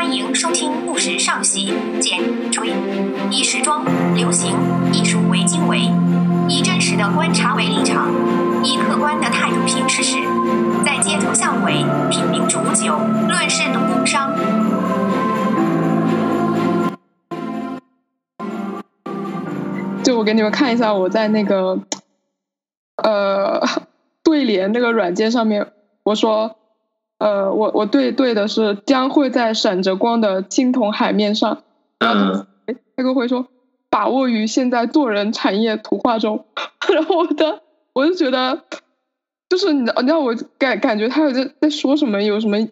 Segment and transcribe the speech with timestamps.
[0.00, 2.72] 欢迎收听《故事上席》，简追，
[3.30, 3.84] 以时装、
[4.14, 4.56] 流行、
[4.94, 5.78] 艺术为经纬，
[6.48, 8.10] 以真实的观察为立场，
[8.64, 10.16] 以客观的态度评时事，
[10.86, 12.96] 在街头巷尾品茗煮酒，
[13.28, 14.34] 论事读工商。
[20.02, 21.78] 就我给你们看一下，我在那个
[22.96, 23.60] 呃
[24.24, 25.70] 对联那个软件上面，
[26.04, 26.56] 我说。
[27.20, 31.62] 呃，我我对对的是将会在闪着光的青铜海面上，
[31.98, 32.46] 然后
[32.96, 33.46] 那个会说
[33.90, 36.46] 把握于现在做人产业图画中，
[36.90, 37.60] 然后我的
[37.92, 38.64] 我就觉得，
[39.50, 42.70] 就是你你让我感感觉他有在在说什么有什么意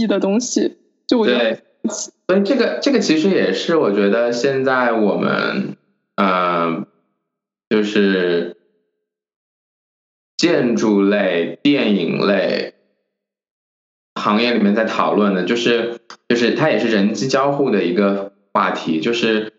[0.00, 5.76] 义的东西，就我觉得，所以这个这个其实也是我觉得现在我们
[6.16, 6.86] 呃
[7.68, 8.56] 就是
[10.38, 12.71] 建筑类、电影类。
[14.22, 19.00] 行业里面在讨论的，就是就是它也是人机交互的一个话题。
[19.00, 19.52] 就是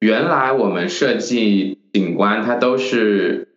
[0.00, 3.48] 原来我们设计景观，它都是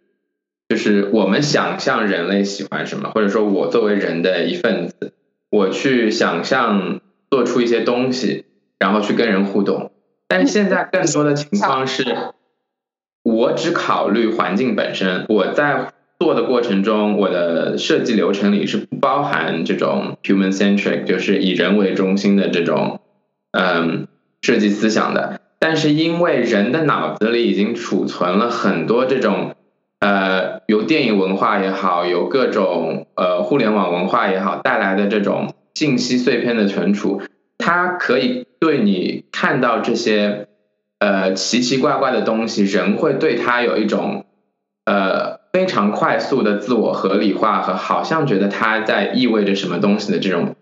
[0.67, 5.13] 就是我们想象人类喜欢什么，或者说我作为人的一份子，
[5.49, 8.43] 我去想象做出一些东西，
[8.77, 9.93] 然后去跟人互动。
[10.27, 12.03] 但是现在更多的情况是，
[13.23, 15.93] 我只考虑环境本身，我在。
[16.21, 22.99] 做的过程中，我的设计流程里是不包含这种 human centric，就是以人为中心的这种
[23.49, 24.07] 嗯
[24.43, 25.41] 设计思想的。
[25.57, 29.55] 但是因为人的脑子里已经储存了很多这种
[29.99, 37.23] 呃由电影文化也好，由各种呃互联网文化也好带来的这种信息碎片的存储，
[37.57, 40.49] 它可以对你看到这些
[40.99, 44.27] 呃奇奇怪怪的东西，人会对它有一种
[44.85, 45.30] 呃。
[45.51, 50.55] 非常快速的自我合理化和好像觉得它在意味着什么东西的这种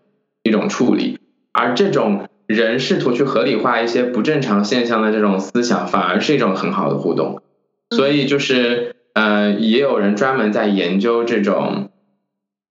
[0.44, 1.20] 一种处理，
[1.52, 7.42] 而这种人试图去合理化一些不正常现象的这种思想，反而是一种很好的互动。
[7.92, 11.90] 所以就是，呃，也有人专门在研究这种，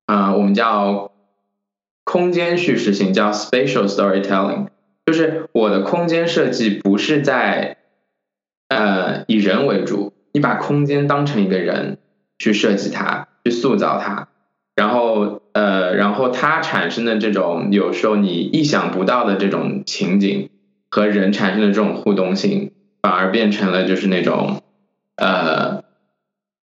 [0.07, 1.13] 啊，我们叫
[2.05, 4.69] 空间叙事性，叫 spatial storytelling，
[5.07, 7.77] 就是我的空间设计不是在，
[8.69, 11.99] 呃，以人为主，你把空间当成一个人。
[12.39, 14.29] 去设计它，去塑造它，
[14.77, 20.49] 然后呃，然后它产生的这种有时候你意想不到的这种情景
[20.89, 22.71] 和人产生的这种互动性，
[23.03, 24.63] 反而变成了就是那种
[25.17, 25.83] 呃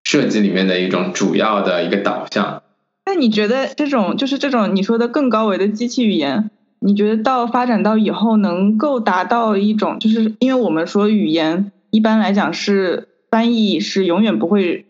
[0.04, 2.62] 设计里面的一种主要的一个导向。
[3.04, 14.86] 那你觉得这种就是这种你说的更高维的机器语言，你觉得到发展到以后能够达到一种，就是因为我们说语言一般来讲是翻译是永远不会。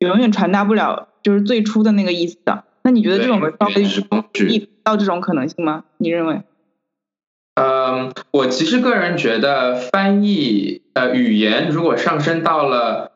[0.00, 2.64] 永远传达不了，就是最初的那个意思的。
[2.82, 5.84] 那你觉得这种到底到这种可能性吗？
[5.98, 6.42] 你认为？
[7.54, 13.12] 嗯，我其实个人觉得，翻译呃语言如果上升到了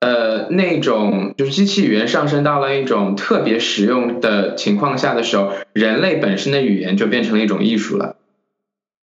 [0.00, 8.16] 呃那种就是机器语言上升到了一种特别实用的情况下的时候，人类本身的语言就变成了一种艺术了，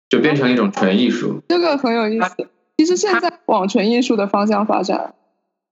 [0.09, 1.41] 就变成了一种纯艺术。
[1.49, 2.47] 这个很有意思。
[2.77, 5.15] 其实现在往纯艺术的方向发展。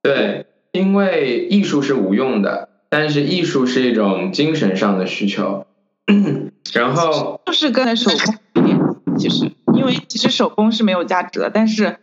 [0.01, 0.47] 对。
[0.71, 5.67] 因为艺术是无用的，但是艺术是一种精神上的需求。
[6.73, 8.09] 然后就是跟手
[8.53, 11.97] 工，其实因为其实手工是没有价值的，但是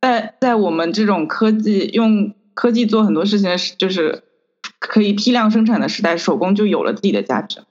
[0.00, 4.22] 在在我们这种科技用科技做很多事情的时，就是
[4.78, 7.62] 可以批量生产的时代，手工就有了自己的价值。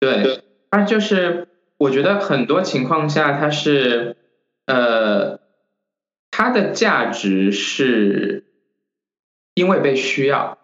[0.00, 4.16] 对，它就是我觉得很多情况下，它是
[4.66, 5.40] 呃，
[6.30, 8.44] 它的价值是。
[9.58, 10.56] 因为被需要，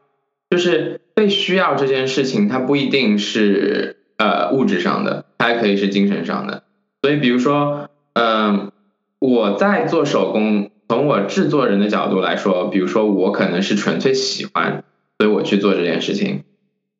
[0.50, 6.62] 就是被需要这件事情，它不一定是呃物质上的，它还可以是精神上的。
[7.02, 8.70] 所以，比如说，嗯，
[9.18, 14.84] 我在做手工，从我制作人的角度来说，比如说我可能是纯粹喜欢，
[15.18, 16.44] 所以我去做这件事情。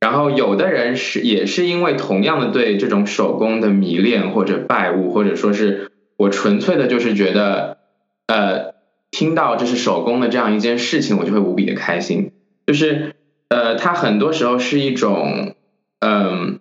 [0.00, 7.78] 然后，有的人是也是因为同样的对这种手工的迷恋或者拜物，或者说是我纯粹的就是觉得，
[8.27, 8.73] 呃。
[9.15, 12.33] 听到这是手工的这样一件事情，我就会无比的开心。
[12.66, 13.15] 就是，
[13.49, 15.55] 呃，它很多时候是一种，
[16.01, 16.59] 嗯，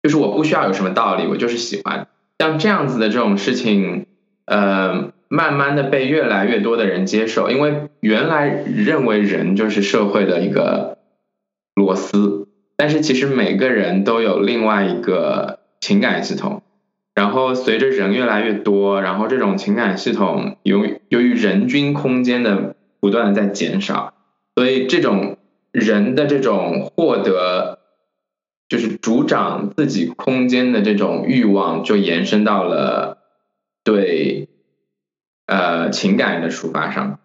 [0.00, 2.06] 就是我不需要有什么道理，我就是喜欢。
[2.38, 4.06] 像这样子的这种事情，
[4.44, 10.98] 呃，慢慢的被越来越多的人接受，因为原来认为人就是社会的一个
[11.74, 16.62] 螺丝，但是其实每个人都有另外一个情感系统。
[17.14, 24.14] 然后随着人越来越多，然后这种情感系统由由于人均空间的不断的在减少，
[24.54, 25.36] 所以这种
[25.72, 27.80] 人的这种获得
[28.68, 33.18] 就是主掌自己空间的这种欲望，就延伸到了
[33.82, 34.48] 对
[35.46, 37.18] 呃情感的抒发上，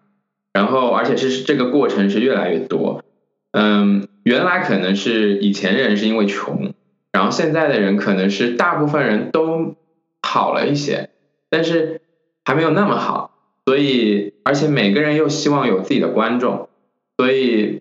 [0.52, 3.04] 然后而且是这个过程是越来越多。
[3.52, 6.74] 嗯，原来可能是以前人是因为穷，
[7.16, 9.74] 然后现在的人可能是大部分人都
[10.20, 11.08] 好了一些，
[11.48, 12.02] 但是
[12.44, 13.30] 还没有那么好。
[13.64, 16.68] 所以，而且每个人又希望有自己的观众，
[17.16, 17.80] 所以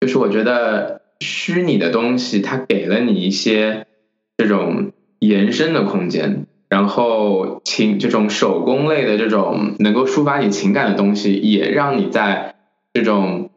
[0.00, 3.88] 就是我觉得虚拟的东西它给了你一些
[4.36, 12.54] 这种延伸的空间，然后情这种手工类的这种能够抒发你情感的东西，也让你在
[12.92, 13.50] 这种。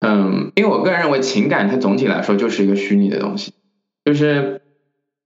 [0.00, 3.52] 嗯，因为我个人认为情感它总体来说就是一个虚拟的东西，
[4.08, 4.62] 就是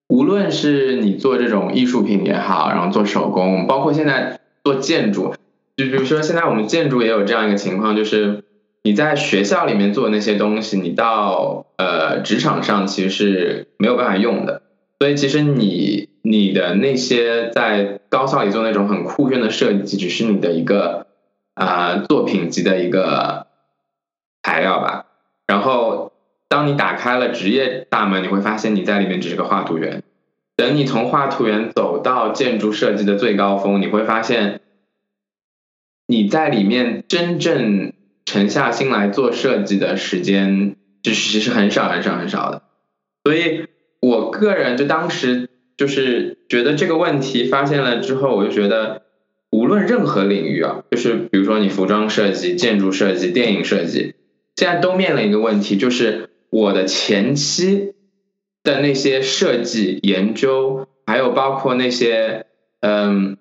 [0.09, 5.37] 无论是你做这种艺术品也好，然后做手工，包括现在做建筑，
[5.77, 8.43] 就比如说现在我们建筑也有这样一个情况，就是
[8.83, 14.63] 你在学校里面做那些东西，你到呃职场上其实是没有办法用的，
[14.99, 21.07] 所以其实你你的那些在高校里做那种很酷炫的设计，只是你的一个
[21.55, 23.47] 啊作品级的一个。
[24.45, 25.07] 材料吧，
[25.47, 26.12] 然后
[26.53, 30.03] 当你打开了职业大门，你会发现你在里面只是个画图员。
[30.55, 34.61] 等你从画图员走到建筑设计的最高峰，你会发现
[36.07, 37.95] 你在里面真正
[38.27, 42.61] 沉下心来做设计的时间，就是其实很少很少很少的。
[43.25, 43.67] 所以
[44.03, 49.01] 我个人就当时就是觉得这个问题发现了之后，我就觉得
[49.51, 54.17] 无论任何领域啊，就是比如说你服装设计、建筑设计、电影设计。
[54.55, 57.95] 现在都面临一个问题，就是我的前期
[58.63, 62.45] 的那些设计研究，还有包括那些
[62.81, 63.39] 嗯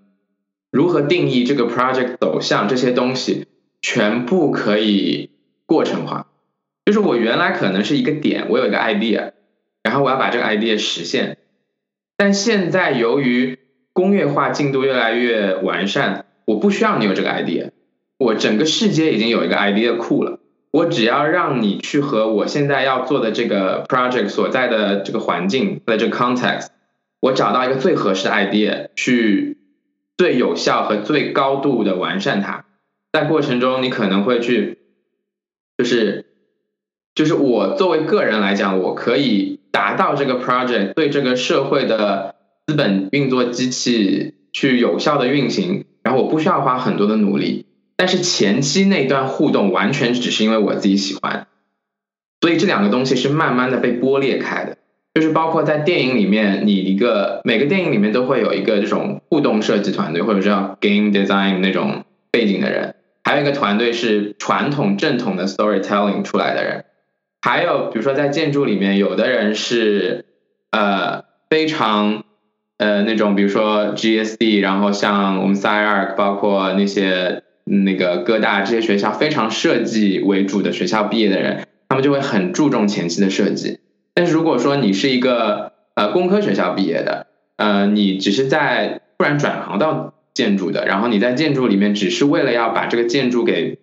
[0.72, 3.48] 如何定义这个 project 走向这些东西，
[3.82, 5.30] 全部可以
[5.66, 6.28] 过程化。
[6.86, 9.34] 就是我原来可能是一个点，我有一个 idea，
[9.84, 11.38] 然后我要把这个 idea 实现，
[12.16, 13.60] 但现在由于
[13.92, 17.72] 工业化进度越来越完善，我不需要你有这个 idea，
[18.18, 20.40] 我整个世界已经有一个 idea 库了。
[20.72, 26.68] 我只要让你去和我现在要做的这个 project 所在的这个环境的这个 context，
[27.20, 29.58] 我找到一个最合适的 idea，去
[30.18, 32.64] 最有效和最高度的完善它。
[33.12, 34.78] 在过程中，你可能会去，
[35.78, 36.26] 就是
[37.14, 42.36] 就是我作为个人来讲，我可以达到这个 project 对这个社会的
[42.66, 47.66] 资本运作机器去有效的运行，然后我不需要花很多的努力。
[48.02, 51.46] 但是前期那段互动完全只是因为我自己喜欢，
[52.42, 54.80] 所以这两个东西是慢慢的被剥裂开的。
[55.14, 66.86] 就是包括在电影里面，你一个每个电影里面都会有一个这种互动设计团队，或者叫 game design 那种背景的人，还有一个团队是传统正统的 storytelling 出来的人，
[67.44, 70.26] 还有比如说在建筑里面，有的人是
[70.72, 72.24] 呃非常
[72.78, 77.44] 呃那种比如说 GSD，然后像我们 c i r c 包括那些。
[77.72, 83.80] 那个各大这些学校非常设计为主的学校毕业的人，他们就会很注重前期的设计。
[84.14, 93.80] 但是如果说你是一个呃工科学校毕业的，呃，你只是在突然转行到建筑的，然后你在建筑里面只是为了要把这个建筑给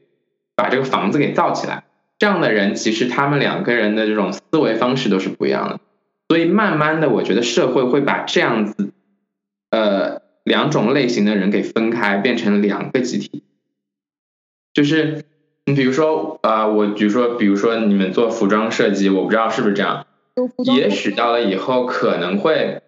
[0.55, 1.85] 把这个房子给造起来，
[2.19, 5.81] 这样的人其实他们两个人的这种思维方式都是不一样的。
[6.29, 8.93] 所以慢慢的，我觉得社会会把这样子
[9.71, 13.45] 呃两种类型的人给分开，变成两个集体。
[14.79, 15.25] 就是
[15.67, 20.07] 你比如说啊，我比如说，比如说你们做服装设计，我不知道是不是这样。
[20.73, 22.83] 也许到了以后可能会，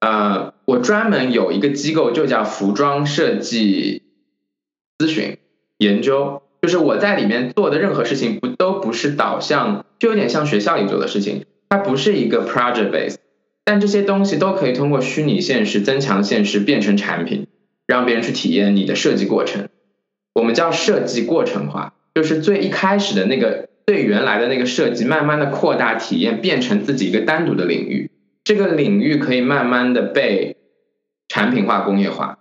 [0.00, 4.02] 呃，我专门有一个机构，就叫服装设计
[4.98, 5.38] 咨询
[5.78, 6.42] 研究。
[6.60, 13.14] 就是我在里面做的任何事情，不都不是导向，就有点像学校里做的事情，它不是一个 project base，
[13.64, 17.46] 但这些东西都可以通过虚拟现实、增强现实变成产品，
[17.86, 19.70] 让别人去体验你的设计过程。
[20.34, 28.10] 我们叫设计过程化，就是最一开始的那个对原来的那个设计，慢慢的扩大体验，变成自己一个单独的领域。
[28.42, 30.56] 这个领域可以慢慢的被
[31.28, 32.38] 产品化、工业化。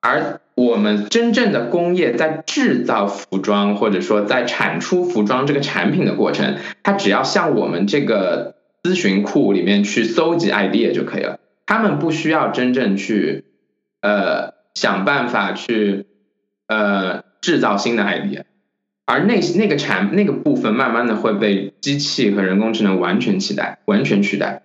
[0.00, 11.40] 而我们真正的工业在制造服装，或者说在产出服装这个产品的过程，它只要向我们这个咨询库里面去搜集 idea 就可以了。
[11.66, 13.44] 他们不需要真正去
[14.00, 16.06] 呃想办法去
[16.68, 17.22] 呃。
[17.44, 18.44] 制造新的 idea，
[19.04, 24.62] 而那那个产那个部分慢慢的会被机器和人工智能完全取代，完全取代，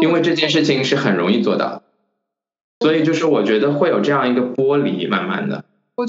[0.00, 1.82] 因为这件事情是很容易做到的，
[2.80, 5.64] 所以就是我觉得会有这样一个剥离，慢慢的，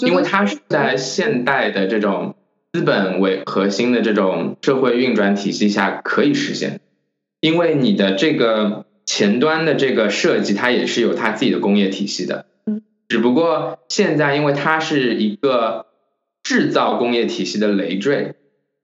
[0.08, 2.36] 因为它是在现代的这种
[2.72, 6.80] 资本为核心的这种社会运转体系下可以实现。
[7.40, 12.48] 因为你的这个前端的这个设计，它也是有它自己的工业体系的。
[13.08, 15.86] 只不过现在因为它是一个
[16.42, 18.36] 制造工业体系的累赘，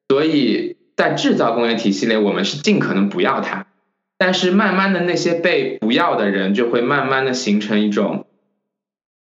[0.07, 3.65] 所以在制造工业体系里，我们是尽可能不要它。
[4.17, 8.25] 但是慢慢的，那些被不要的人就会慢慢的形成一种，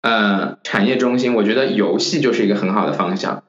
[0.00, 1.34] 呃，产业中心。
[1.34, 3.42] 我觉得游戏就是一个很好的方向。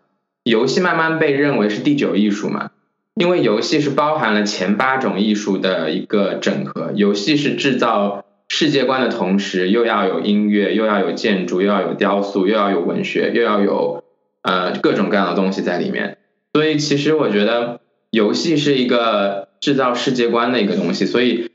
[0.44, 2.72] 游戏慢慢被认为是第九艺术嘛，
[3.13, 6.91] 因为游戏是包含了前八种艺术的一个整合。
[6.96, 14.03] 游戏是制造世界观的同时，又要有音乐，又要有建筑，又要有雕塑，又要有文学，又要有
[14.41, 16.17] 呃各种各样的东西在里面。
[16.53, 21.05] 所以其实我觉得游戏是一个制造世界观的一个东西。
[21.05, 21.51] 所以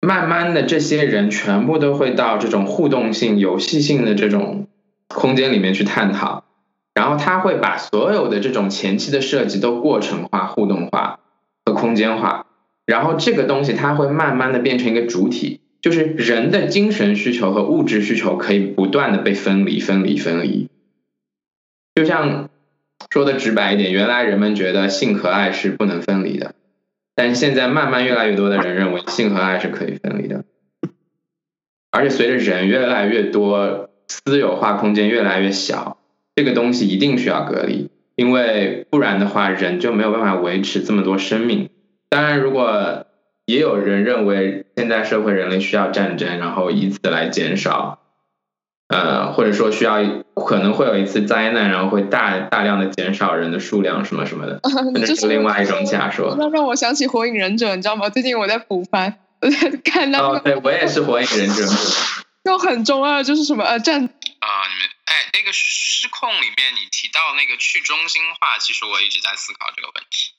[0.00, 4.66] 慢慢的，这些人全部都会到这种互动性、游戏性的这种
[5.08, 6.44] 空间里面去探讨。
[6.94, 11.20] 然后他会把所有的这种前期的设计都过程化、互动化
[11.64, 12.46] 和空间化，
[12.86, 20.68] 然后这个东西它会慢慢的变成一个主体，就是人的精神需求和物质需求可以不断的被分离、分离、分离。
[21.94, 22.50] 就像
[23.10, 26.54] 说的直白一点，原来人们觉得性和爱是不能分离的，
[27.14, 30.44] 但现在慢慢越来越多的人认为性和爱是可以分离的，
[31.90, 35.98] 而且随着人越来越多，私有化空间越来越小。
[36.36, 41.70] 这个东西一定需要隔离，因为不然的话，人就没有办法维持这么多生命。
[42.08, 43.06] 当然，如果
[43.44, 47.98] 也有人认为现在社会人类需要战争，然后以此来减少，
[48.86, 49.96] 呃，或者说需要
[50.36, 54.60] 可能会有一次灾难，然后会大大量的减少人的数量什么什么的，
[55.04, 56.36] 这是另外一种假说。
[56.38, 58.08] 那让我想起《火影忍者》，你知道吗？
[58.08, 60.38] 最近我在补番，我在看那个。
[60.38, 61.64] 哦，对我也是《火影忍者》。
[62.46, 63.96] 就很中二，就是什么呃战。
[63.98, 70.30] 啊，你们哎，那个失控里面你提到那个去中心化，其实我一直在思考这个问题。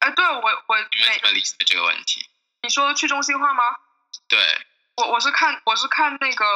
[0.00, 2.26] 哎，对我我你们怎么理解这个问题？
[2.62, 3.64] 你说去中心化吗？
[4.28, 4.38] 对，
[4.96, 6.46] 我我是看我是看那个，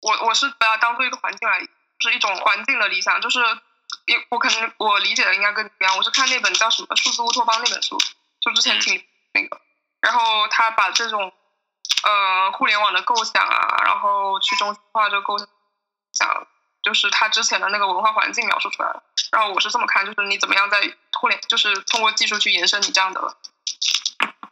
[0.00, 3.38] 我我是把它当做一个环境来，就是一种环境的理想，就是
[4.06, 7.98] 因我可能我理解的应该跟你一样，我是看那本叫什么《数字乌托邦》那本书，
[8.40, 9.60] 就之前挺那个，
[10.00, 11.32] 然后他把这种。
[12.02, 15.36] 呃，互联网的构想啊，然后去中心化这个构
[16.12, 16.46] 想，
[16.82, 19.02] 就是他之前的那个文化环境描述出来了。
[19.32, 20.80] 然后我是这么看，就是你怎么样在
[21.18, 23.36] 互联，就是通过技术去延伸你这样的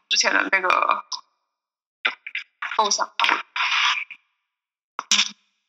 [0.08, 1.04] 之前的那个
[2.76, 3.12] 构想。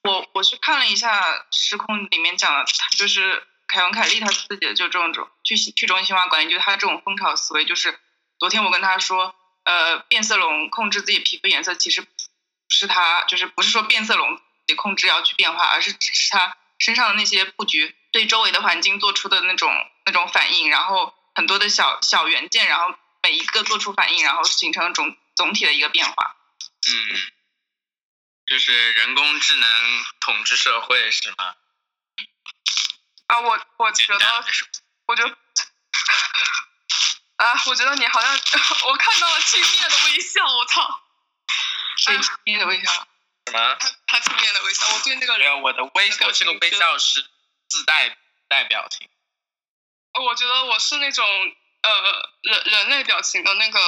[0.04, 2.66] 我我去看了一下《失控》里面讲的，
[2.98, 7.66] 就是凯文凯利他自己的就这种种去去中心化管理，就是他这种蜂巢思维。
[7.66, 8.00] 就是
[8.38, 9.36] 昨天我跟他说。
[9.66, 12.10] 呃，变色龙控制自己皮肤颜色，其实不
[12.70, 19.74] 是他，就是不是说变色龙自己控制要去变化，而是只是他身上的那些布局对周围的环境做出的那种
[20.06, 22.94] 那种反应，然后很多的小小元件，然后
[23.26, 26.36] 每一个做出反应，然后形成总总体的一个变化。
[26.88, 27.32] 嗯，
[28.46, 31.56] 就是人工智能统治社会是吗？
[33.26, 34.46] 啊，我我觉得，
[35.08, 35.36] 我觉得。
[37.38, 38.32] 啊，我觉得你好像，
[38.86, 41.02] 我看到了轻蔑的微笑，我操！
[41.98, 42.92] 谁轻蔑的微笑？
[43.48, 43.76] 什么？
[43.80, 47.26] 他他轻蔑的微笑，我对那个没有我的微笑，这个微笑是
[47.70, 48.16] 自带
[48.48, 49.10] 带表情。
[50.14, 51.26] 我觉得我是那种
[51.86, 53.80] 呃人人类表情的那个，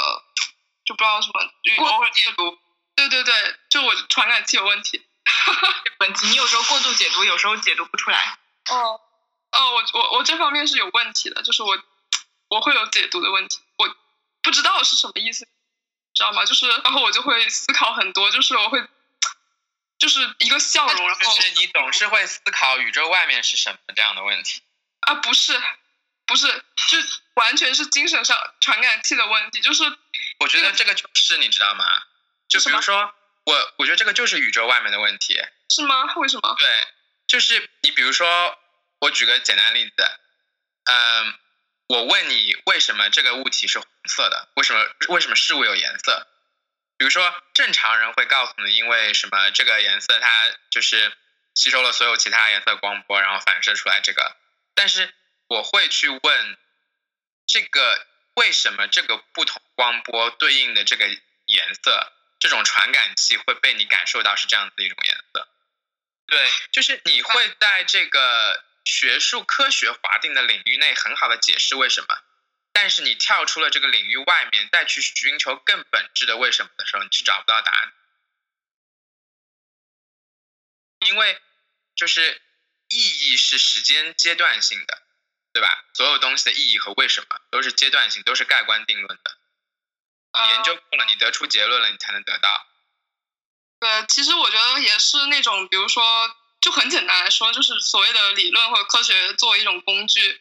[0.86, 1.42] 就不知道什么
[1.78, 2.58] 过度解读。
[2.96, 5.06] 对对对，就我传感器有问题。
[6.00, 8.38] 问题，你有时候过度解读，有时候解读不出来。
[8.70, 9.02] 哦
[9.52, 11.78] 哦，我我我这方面是有问题的，就是我。
[12.50, 13.94] 我会有解读的问题，我
[14.42, 15.46] 不知道是什么意思，
[16.14, 16.46] 知道吗？
[16.46, 18.82] 就是，然后我就会思考很多，就是我会，
[20.00, 24.62] 就是一个笑容，然后就是你总是会思考宇宙外面是什么这样的问题
[25.02, 25.16] 啊？
[25.16, 25.62] 不是，
[26.28, 26.98] 不是，就
[27.36, 29.84] 完全是精神上传感器的问题，就是
[30.40, 31.86] 我觉得这个就是你知道吗？
[32.48, 33.14] 就比如说
[33.46, 36.14] 我，我觉得这个就是宇宙外面的问题，是吗？
[36.18, 36.56] 为什么？
[36.60, 36.88] 对，
[37.28, 38.58] 就是你比如说，
[39.00, 40.12] 我举个简单例子，
[40.86, 41.40] 嗯。
[41.90, 44.50] 我问你，为什么这个物体是红色的？
[44.56, 46.28] 为什么为什么事物有颜色？
[46.98, 49.52] 比如说，正常人会告诉你，因为什么？
[49.52, 50.30] 这个颜色它
[50.70, 51.14] 就是
[51.56, 54.36] 吸收了所有其他颜色光波，然后反射出来这个。
[54.76, 55.16] 但是
[55.48, 56.58] 我会去问，
[57.46, 61.08] 这个为什么这个不同光波对应的这个
[61.46, 65.48] 颜色，这种传感器会被你感受到是这样子一种颜色？
[66.28, 68.64] 对，就是你会在这个。
[68.90, 72.24] 学术科学划定的领域内很好的解释为什么，
[72.72, 77.94] 但是你跳出了这个领域外面，再去寻求更本质的为什么的时候，你是找不到答案。
[81.00, 81.42] 因为
[81.96, 82.42] 就是
[82.88, 85.04] 意义是时间阶段性的，
[85.58, 85.86] 对吧？
[85.96, 89.38] 所有东西的意义和为什么都是阶段性，都是盖棺定论的。
[90.34, 92.68] 你研究过了，你得出结论了，你才能得到。
[93.80, 96.04] 对，其实我觉得也是那种，比如说，
[96.62, 100.40] 就很简单来说，就是所谓的理论或者科学作为一种工具，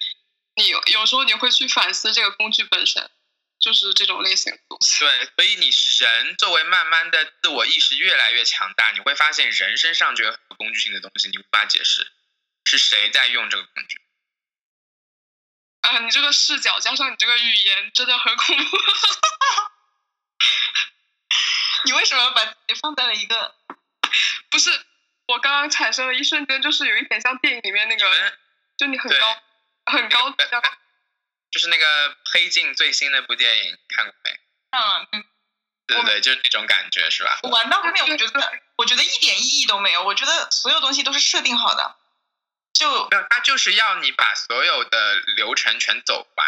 [0.56, 3.10] 你有有时候你会去反思这个工具本身，
[3.58, 4.98] 就是这种类型的东西。
[4.98, 5.70] 对，所以你
[6.00, 12.06] 人作为慢慢的自我意识越来越强大，你会发现人身上就有很多工具性的东西，你无法解释
[12.64, 14.02] 是谁在用这个工具。
[15.86, 18.76] 啊，你这个视角加上你这个语言，真的很恐怖。
[21.84, 23.54] 你为什么把自己放在了一个？
[24.50, 24.70] 不是，
[25.28, 28.32] 我刚刚产生了一瞬间，就是有一点像电影里面那个，嗯
[28.76, 29.42] 就你很高
[29.86, 30.34] 很高
[31.50, 34.40] 就是那个《黑镜》最新那部电影，看过没？
[34.70, 35.06] 啊，
[35.86, 37.38] 对对对，就是那种感觉，是吧？
[37.44, 40.02] 玩到后面，我觉得我觉得一点意义都没有。
[40.02, 41.96] 我觉得所有东西都是设定好的，
[42.78, 46.46] 就没有，他就是要你把所有的流程全走完，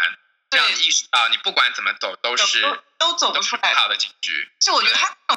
[0.49, 3.73] 这样意识到你不管怎么走都是都都走不出来。
[3.73, 4.51] 好的结局。
[4.59, 5.35] 就我觉得他这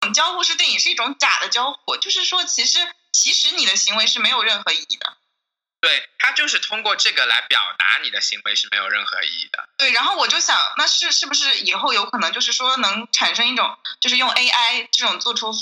[0.00, 2.78] 种交互式电影是一种假的交互，就是说其实
[3.12, 5.16] 其实你的行为是没有任何意义的。
[5.80, 9.66] 对他就是通过这个来表达你的行为是没有任何意义的。
[9.78, 15.52] 对，然后我就想，那是是不是以后有可能就是说能产生一种，就是用 AI 这种做出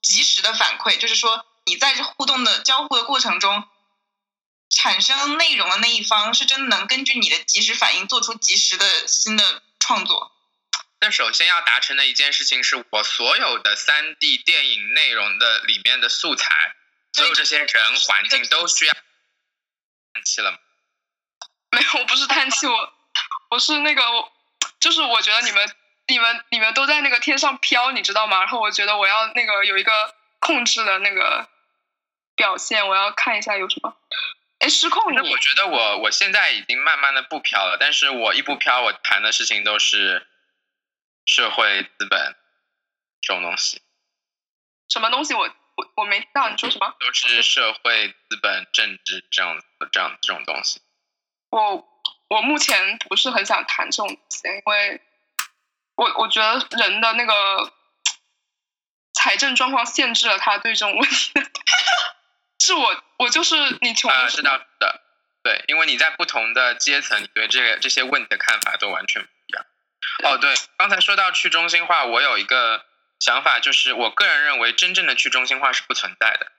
[0.00, 3.68] 及时的反馈，就是说你在这互动的交互的过程中，
[4.74, 10.32] 产生内容的那一方是真的能根据你的及时反应做出及时的新的创作。
[11.00, 16.74] 那首先要达成的一件事情是我所有的三 D 电影内容的里面的素材，
[17.12, 20.58] 所有这些人环境都需要叹气了吗？
[21.70, 22.92] 没有，我不是叹气，我
[23.50, 24.32] 我是那个，我
[24.80, 25.74] 就是我觉得你们
[26.08, 28.40] 你们你们都在那个天上飘，你知道吗？
[28.40, 31.48] 然后我觉得我要那个有一个控制的那个
[32.34, 33.96] 表现，我要看一下有什么。
[34.64, 40.26] 哎，失控你那我觉得我我现在已经慢慢的不飘了，但是我一不飘，我谈的事情都是
[41.26, 42.34] 社会资本
[43.20, 43.82] 这种东西，
[44.88, 45.54] 什么东西我？
[45.76, 46.94] 我我没听到你说什么。
[47.00, 50.80] 都是社会资本政治这样这样这种东西。
[51.50, 51.84] 我
[52.28, 55.00] 我目前不是很想谈这种东西，因为
[55.96, 57.72] 我我觉得人的那个
[59.14, 61.42] 财政状况限制了他对这种问题的。
[62.64, 64.66] 是我我就是你穷啊、是的，
[65.42, 69.66] 对，因为你在不同的阶层，你对这个这些问题的看法都完全不一样。
[70.24, 72.84] 哦，对，刚才说到去中心化，我有一个
[73.20, 76.50] 想法，就是我个人认为，真正的去中心化是不存在的。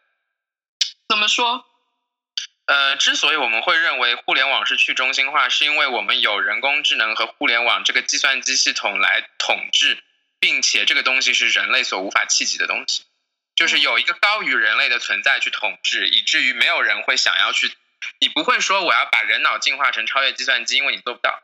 [1.10, 1.66] 怎么说？
[2.68, 10.04] 呃，之所以我们会认为互联网是去中心化，是因为我们有人工智能和互联网这个计算机系统来统治，
[10.40, 13.04] 并且这个东西是人类所无法企及的东西，
[13.56, 17.76] 就是有一个高于人类的存在去统治，以至于没有人会想要去，
[18.20, 21.42] 你不会说我要把人脑进化成超越计算机，因为你做不到，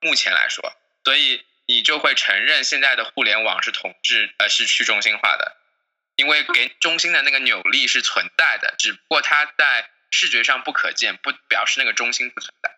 [0.00, 0.74] 目前来说，
[1.04, 5.56] 所以你就会承认现在的互联网是统治，呃，是去中心化的，
[6.16, 12.70] 因为给中心的那个扭力是存在的，只不过它在视觉上不可见，不表示那个中心不存在。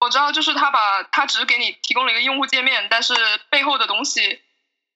[0.00, 3.14] 我知道，就是他把他只是给你提供了一个用户界面，但是
[3.50, 4.42] 背后的东西，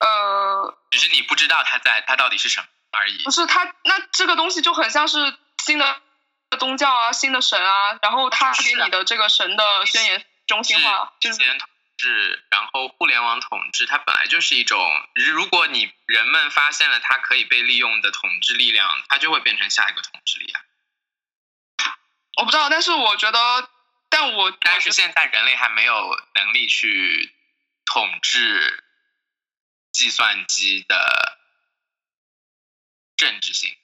[0.01, 2.67] 呃，只是你不知道它在它到底是什么
[2.99, 3.31] 而已不。
[3.31, 6.03] 是他，那这个东西就很像是新的
[6.59, 14.79] 宗教啊，新的神啊，然后他给你的这个神的宣言中心化，就是之前统治，然后互联网统治，它本来就是一种，
[15.15, 20.63] 如果你人们发现了它可以被利用的统治力量，它就会变成下一个统治力量。
[22.39, 23.69] 我不知道，但是我觉得，
[24.11, 27.35] 但我但是现在人类还没有能力去
[27.87, 28.85] 统治
[29.91, 31.36] 计算机的
[33.17, 33.77] 政治性。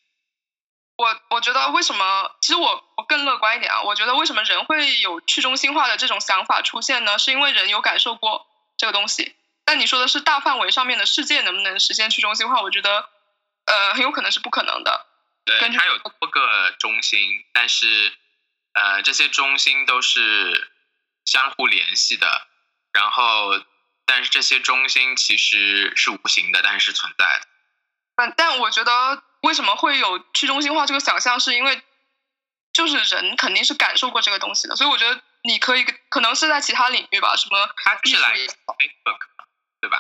[0.97, 2.37] 我我觉得为什么？
[2.41, 7.19] 其实我我更乐观一点啊，我觉得为什么人会有去中心化的这种想法出现呢？
[7.19, 9.35] 是因为人有感受过这个东西。
[9.65, 12.61] 但你说的是大范围上面的世界能不能实现去中心化？
[12.61, 13.09] 我觉得，
[13.65, 15.07] 呃，很有可能是不可能的。
[15.45, 18.13] 对，它有多个中心，但是
[18.75, 20.71] 呃，这些中心都是
[21.25, 22.49] 相互联系的。
[22.93, 23.61] 然后，
[24.05, 27.47] 但是这些中心其实是无形的，但是存在的。
[28.17, 31.81] 嗯，但我觉得为什么会有去中心化这个想象，是因为
[32.73, 39.19] 就是人肯定是感受过这个东西的，所以我觉得你可以可能是在其他领域吧，什么它是来 Facebook，
[39.81, 39.99] 对吧？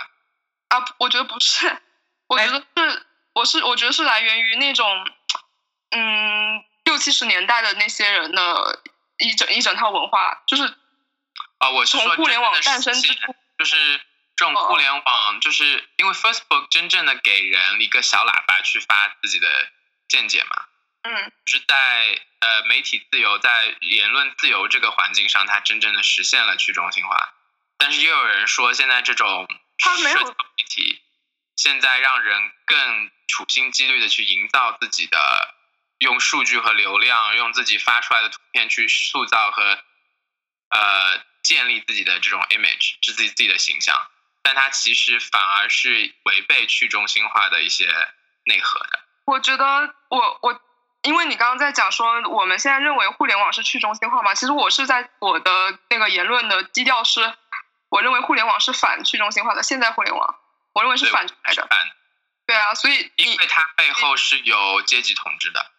[0.68, 1.80] 啊，我觉得不是，
[2.28, 5.06] 我觉得是，我是我觉得是来源于那种，
[5.90, 8.82] 嗯，六七十年代的那些人的
[9.18, 10.64] 一整一整套文化，就是
[11.58, 14.00] 啊、我是说从互联网诞生之初，就是
[14.36, 19.70] 这种哦互联网，就是因为 Facebook 真正的给人一个小喇叭去发自己的
[20.08, 20.56] 见解嘛，
[21.02, 21.32] 嗯。
[21.44, 27.34] 就是在呃媒体自由、在言论自由这个环境上，它真正的实现了去中心化。
[27.78, 31.02] 但是又有人说，现在这种社交媒体
[31.56, 35.54] 现在让人更处心积虑的去营造自己的，
[35.98, 39.82] 用数据和流量，用自己发出来的图片去塑造和
[40.70, 44.10] 呃建立自己的这种 image，是自己自己的形象，
[44.42, 47.86] 但它其实反而是违背去中心化的一些
[48.44, 49.00] 内核的。
[49.24, 50.60] 我觉得我我，
[51.02, 57.34] 因为你刚刚在讲说我们现在认为互联网是去中心化嘛，其实我是在我的那个言论的基调是，
[57.88, 60.38] 我认为互联网是反去中心化的，现在互联网
[60.72, 61.78] 我认为是反出来的，反
[62.46, 65.70] 对啊，所以因为它背后是有阶级统治的。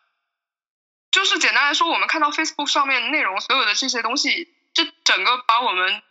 [1.11, 6.01] 就是简单来说，我们看到 Facebook 上面内容所有的这些东西，这整个把我们，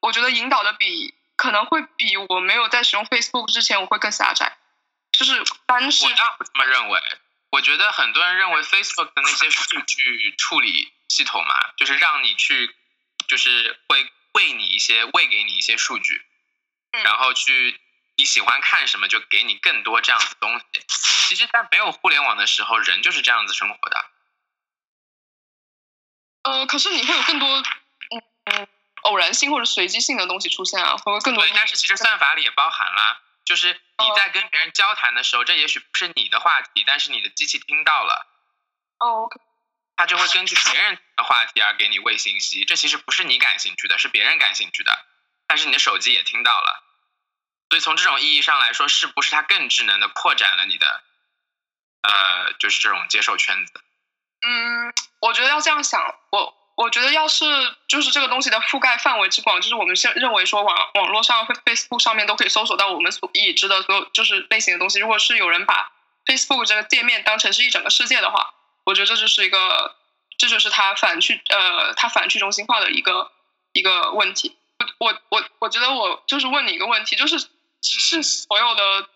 [0.00, 4.56] 我觉得引导的比可能会比我没有在使用 Facebook 之前我会更狭窄，
[5.10, 7.00] 就是单是我倒不这么认为，
[7.50, 12.72] 我觉得很多人认为 Facebook 的那些数据处理系统嘛，就是让你去，
[13.26, 16.24] 就是会喂你一些喂给你一些数据，
[16.92, 17.80] 嗯然后去
[18.14, 20.64] 你喜欢看什么就给你更多这样子的东西。
[21.26, 24.06] 其实，在没有互联网的时候，人就是这样子生活的。
[26.44, 28.68] 呃，可是你会有更多嗯嗯
[29.02, 38.26] 偶然性或者随机性的东西出现啊，会有更多对，但是其实算法里也包含了，就是你在跟别人交谈的时候，这也许不是你的话题，但是你的机器听到了。
[38.98, 39.40] 哦，OK，
[39.96, 42.64] 它就会根据别人的话题而给你喂信息。
[42.64, 45.04] 这其实不是你感兴趣的，是别人感兴趣的，
[45.46, 46.82] 但是你的手机也听到了。
[47.70, 51.02] 所以从这种意义上来说，是不是它更智能的扩展了你的，
[52.02, 53.72] 呃，就是这种接受圈子？
[54.46, 57.44] 嗯，我觉得要这样想，我我觉得要是
[57.86, 64.98] 就是这个东西的覆盖范围之广，就是我们现认为说网网络上会 Facebook 上面都可以搜索到我们所已知的所有就是类型的东西。
[64.98, 65.92] 如果是有人把
[66.24, 68.54] Facebook 这个界面当成是一整个世界的话，
[68.84, 69.96] 我觉得这就是一个，
[70.38, 73.30] 这就是它反去呃它反去中心化的一个
[73.72, 74.56] 一个问题。
[74.78, 77.38] 我我我我觉得我就是问你一个问题，就是
[77.82, 79.08] 是所有的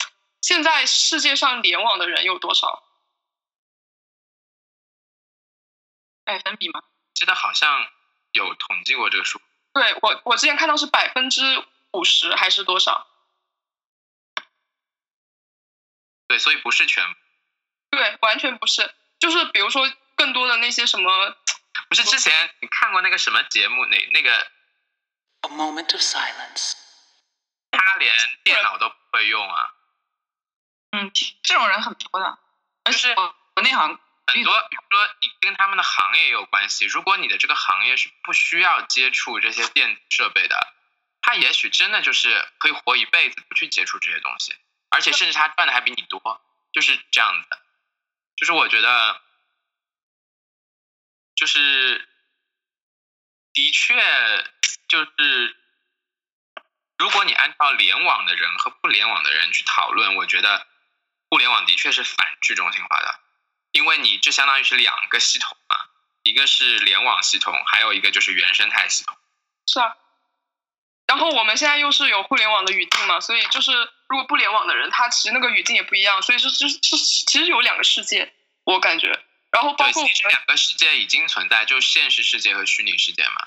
[0.43, 2.83] 现在世界上联网的人有多少？
[6.25, 6.83] 百分比吗？
[7.17, 7.91] 记得好像
[8.33, 9.41] 有统计过这个数，
[9.73, 13.07] 对我，我之前看到是百分之五十还是多少？
[16.29, 17.03] 对，所以不是全，
[17.89, 18.95] 对，完全不是。
[19.19, 21.37] 就是比如说更多的那些什么，
[21.89, 24.31] 不是之前你看过那个什么节目，那那个
[25.41, 26.75] A moment of silence.
[27.71, 29.75] 他连电脑都不会用啊，
[30.91, 31.11] 嗯，
[31.43, 32.39] 这种人很多的，
[32.85, 36.85] 而就是国内好像很多，比如说你跟他们的行业也有关系。
[36.87, 40.75] 如果你的这个行业是不需要接触这些电子设备的，
[41.23, 44.57] 他也许真的就是可以活一辈子不去接触这些东西，
[44.91, 47.59] 而且甚至他赚的还比你多，就是这样子。
[48.37, 49.23] 就是我觉得，
[51.35, 52.07] 就是
[53.53, 53.95] 的确
[54.89, 55.57] 就是，
[56.99, 60.67] 如果你按照联网的人和不联网的人去讨论，我觉得
[61.31, 63.21] 互联网的确是反去中心化的。
[63.77, 65.77] 因为你这相当于是两个系统嘛，
[66.23, 69.15] 一个是联网系统，还有一个就是原生态系统。
[69.67, 69.95] 是啊。
[71.07, 73.73] 然后我们现在又是有互联网的语境嘛，所以就是
[74.09, 78.33] 如果不联网的人，他其实那个语境也不一样，所以是是是其实有两个世界，
[78.65, 79.23] 我感觉。
[79.53, 83.47] 然后包，括两个世界已经存在，就是现实世界和虚拟世界嘛。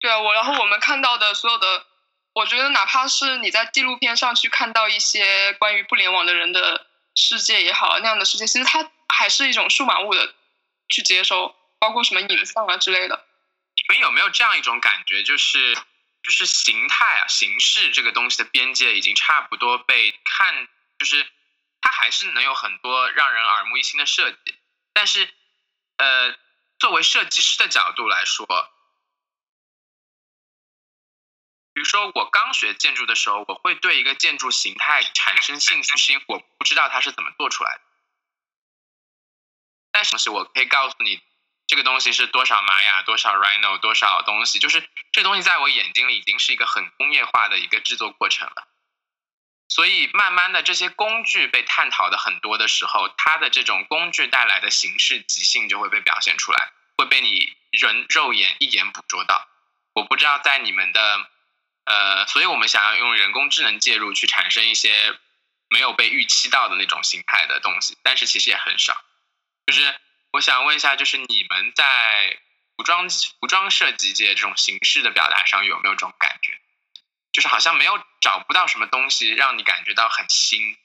[0.00, 1.86] 对啊，我然后我们看到的所有的，
[2.34, 10.34] 我觉得哪怕是你在纪录片上去看到一些关于不联网的人的世界也好，那样的世界，其实它还是一种数码物的
[10.88, 13.26] 去接收，包括什么影像啊之类的。
[13.76, 15.74] 你们有没有这样一种感觉，就是
[16.22, 21.26] 就是形态啊、形式这个东西的边界已经差不多被看，就是
[21.80, 24.54] 它还是能有很多让人耳目一新的设计，
[24.92, 25.28] 但是
[25.96, 26.34] 呃，
[26.78, 28.46] 作为设计师的角度来说，
[31.74, 37.80] 比如说我刚学建筑的时候，我会对一个建筑形态产生兴趣，是因为我不知道它是怎么做出来的。
[39.94, 41.22] 但是我可以告诉你，
[41.68, 48.66] 这个东西是多少玛雅、多少 Rhino、多少东西，就是这东西在我眼睛里已经是一个很工业化的一个制作过程了。
[49.68, 59.48] 所以慢慢的，这些工具被探讨的很多的时候，它的这种工具带来的形式即兴就会被表现出来，会被你人肉眼一眼捕捉到。
[59.94, 61.30] 我不知道在你们的
[61.84, 65.16] 呃，所以我们想要用人工智能介入去产生一些
[65.68, 69.03] 没有被预期到的那种形态的东西，但是其实也很少。
[69.66, 69.94] 就是
[70.32, 72.38] 我想问一下，就是你们在
[72.76, 73.08] 服装
[73.40, 76.58] 服装设计界这种形式的表达上有没有这种感觉？
[77.32, 80.76] 就是好像没有找不到什么东西让你感觉到很新，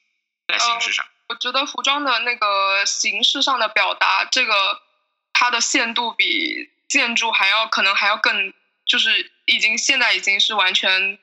[0.47, 1.05] 在形式上。
[1.27, 4.81] 我觉得服装的那个形式上的表达，这个
[5.31, 8.51] 它的限度比建筑还要可能还要更，
[8.83, 11.19] 就是已经现在已经是完全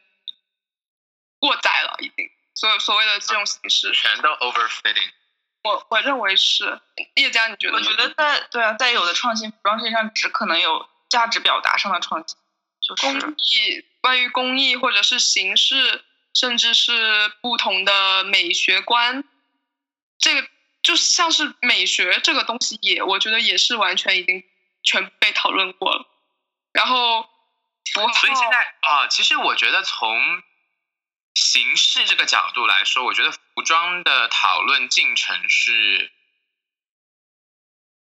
[1.41, 5.11] 过载了，已经所有所谓的这种形式，全都 overfitting。
[5.67, 6.81] 我我认为是。
[7.15, 7.79] 叶佳，你觉得呢？
[7.79, 12.37] 我觉得在对啊，在有的创新服装设计上，只可能有价值表达上的创新，
[12.81, 19.25] 就是工艺，关于工艺或者是形式，甚至是不同的美学观，
[20.19, 20.49] 这个
[20.83, 24.45] 就像是美学这个东西也，我觉得也是完全已经
[24.83, 26.07] 全被讨论过了。
[26.73, 27.23] 然后
[27.93, 30.43] 符号，所以现在啊、其实我觉得从
[31.37, 36.11] 形式这个角度来说，我觉得服装的讨论进程是，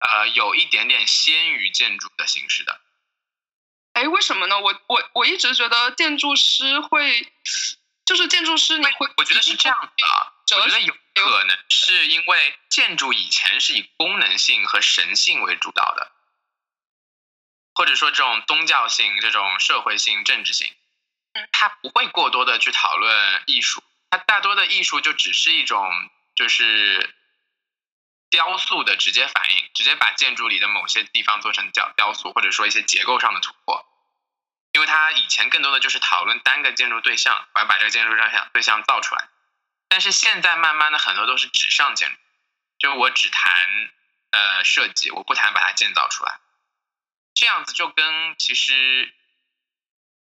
[0.00, 2.80] 呃，有一点点先于建筑的形式的。
[3.92, 4.58] 哎，为什么呢？
[4.58, 7.32] 我我我一直觉得建筑师会，
[8.04, 16.10] 就是建筑师你会，我觉得是这样的啊，我觉得有可能是因为建筑以前是以功能性和神性为主导的，
[17.74, 20.74] 或者说这种宗教性、这种社会性、政治性，
[21.52, 27.14] 他不会过多的去讨论艺术，它大多的艺术就只是一种就是
[28.30, 33.86] 雕塑的直接反应，直接把建筑里的某些地方做成雕雕塑，或者说一些结构上的突破。
[34.72, 39.28] 因为他以前更多的就是讨论单个建筑对象，我要把这个建筑上对象造出来。
[39.88, 42.16] 但是现在慢慢的很多都是纸上建筑，
[42.78, 43.52] 就我只谈
[44.30, 46.38] 呃设计，我不谈把它建造出来。
[47.34, 49.12] 这样子就跟其实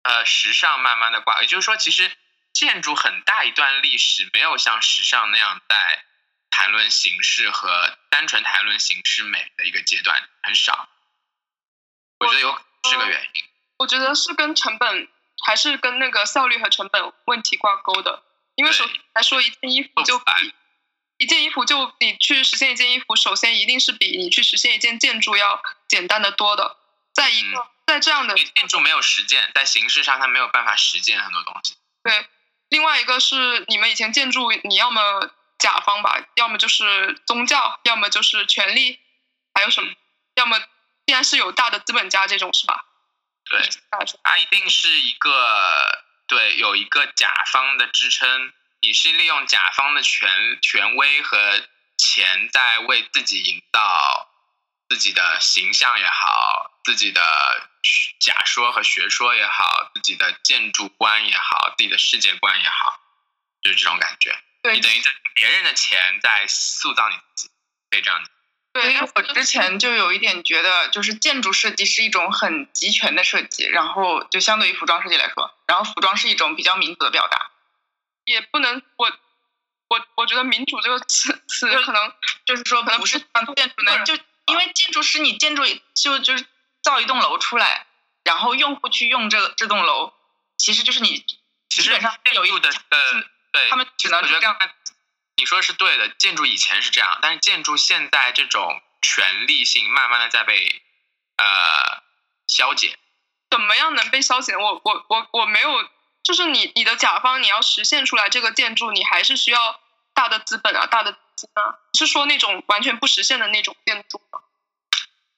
[0.08, 2.10] 呃时尚慢慢的挂，也就是说，其实
[2.54, 6.02] 建筑很大一段历史没有像时尚那样在
[6.50, 10.88] 谈论形式和单纯谈论形式美的一个阶段很少。
[12.20, 13.44] 我觉得有可能是个原因。
[13.76, 15.08] 我觉得是跟成本
[15.44, 18.22] 还是跟那个效率和成本问题挂钩的。
[18.54, 20.54] 因为首先来说，一件衣服就比
[21.18, 26.78] 一件衣服就你去实现一件衣服，首先一定是比你去实现一件建筑要简单的多的。
[27.12, 31.74] 在一个在这样的建筑没有实践，在形式上它没有办法实践很多东西。
[32.03, 32.29] 对，
[32.68, 39.01] 另外一个是你们以前建筑，你要么甲方吧，要么就是宗教，要么就是权力，
[39.55, 39.90] 还有什么？
[40.35, 40.61] 要么
[41.07, 42.85] 既然是有大的资本家这种是吧？
[43.46, 43.66] 对，
[44.22, 51.62] 它一定是一个对有一个甲方的支撑，你是利用甲方的权权威和
[51.96, 54.29] 钱在为自己营造
[54.90, 57.68] 自己的形象也好，自己的
[58.20, 63.01] 假说和学说也好，自己的建筑观也好，自己的世界观也好，
[63.62, 64.38] 就是这种感觉。
[64.62, 67.51] 对你等于在别人的钱在塑造你自己，
[67.90, 68.33] 可以这样讲。
[68.72, 77.51] 对，因为我之前就有一点觉得，就是建筑设计是一种很集权的设计，然后就相对于服装设计来说，然后服装是一种比较民主的表达，
[78.24, 79.11] 也不能我
[79.88, 82.12] 我我觉得民主这个词词可能
[82.44, 84.14] 就是说可能不是不是像建筑呢，就
[84.46, 86.44] 因为建筑师你建筑就就是
[86.82, 87.86] 造一栋楼出来，
[88.24, 90.12] 然后用户去用这这栋楼，
[90.56, 91.24] 其实就是你
[91.68, 94.56] 其实基本上有一建筑的呃，对，他们只能觉得这样
[95.36, 100.82] 你说的是对的，建筑以前是这样，但是建筑现在这种权利性慢慢的在被
[101.36, 102.02] 呃
[102.46, 102.98] 消解。
[103.50, 104.56] 怎么样能被消解？
[104.56, 105.88] 我我我我没有，
[106.22, 109.80] 就是你你的甲方你要实现出来这个建筑，你还是需要
[110.12, 114.40] 大的资本啊，大的资金啊，是说那种完全不实现的那种建筑吗？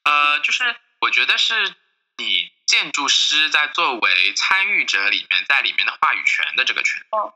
[0.04, 1.74] 呃，就是我觉得是
[2.16, 7.34] 你建筑师在作为参与者里面，在里面的话语权的这个权，哦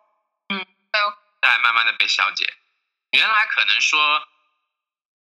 [0.49, 0.67] 嗯，
[1.41, 2.55] 在慢慢的被消解。
[3.11, 4.29] 原来可能说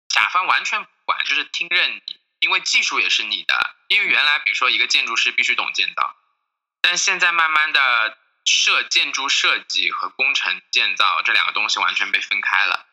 [0.07, 3.75] 甲方完全不管，就是听任你，因为技术也是你的。
[3.87, 6.15] 因为原来比如说一个建筑师必须懂建造，
[6.81, 12.85] 但现在慢慢的设建筑设计和工程建造这两个东西完全被分开了，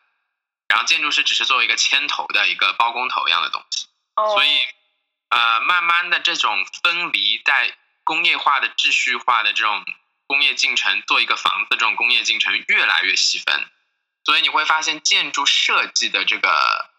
[0.67, 3.87] 然后建筑师只是作为一个牵头的一个包工头一样的东西。
[4.15, 4.59] 哦所以，
[5.29, 9.85] 呃，慢慢的这种分离，在工业化的秩序化的这种
[10.25, 13.69] 工业进程，做一个房子这种工业进程越来越细分，
[14.23, 16.89] 所以你会发现建筑设计的这个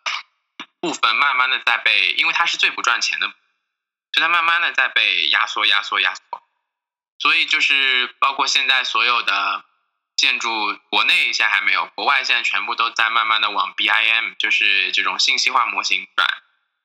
[0.81, 3.27] 部分，慢慢的在被，因为它是最不赚钱的，
[4.13, 6.43] 所以它慢慢的在被压缩、压缩、压缩。
[7.19, 9.65] 所以就是包括现在所有的
[10.17, 16.29] 建筑，国内现在还没有，国外现在全部都在慢慢的往 BIM，就是这种信息化模型转。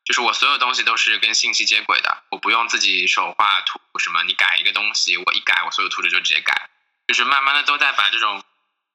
[0.06, 6.70] 就是我所有东西都是跟信息接轨的，我不用自己手画图什么，你改一个东西，我一改，我所有图纸就直接改。
[7.08, 8.44] 就是慢慢的都在把这种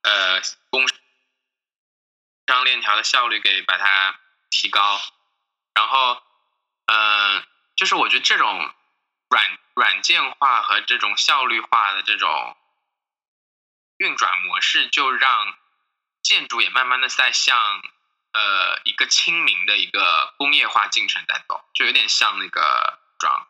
[0.03, 0.40] 呃
[0.71, 0.87] 工
[2.47, 4.18] 商链条的效率给把它
[4.51, 5.01] 提高，
[5.75, 6.23] 然后
[6.87, 7.44] 嗯、呃
[7.77, 8.75] 就是我觉得这种
[9.29, 12.57] 软软件化和这种效率化的这种
[13.99, 15.57] 运转模式，就让
[16.23, 17.83] 建筑也慢慢的在向
[18.33, 23.47] 呃一个亲民的一个工业化进程在走，就有点像那个装，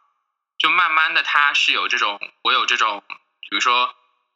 [0.59, 3.03] 就慢慢的它是有这种我有这种，
[3.41, 3.95] 比如说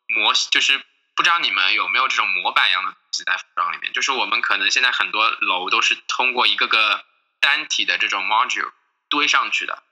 [0.08, 3.92] 模就是不知道你们有没有这种模板一样的东西在服装里面？
[3.92, 7.04] 就是我们可能现在很多楼都是通过一个个
[7.40, 8.72] 单体的这种 module
[9.08, 9.82] 堆上去的，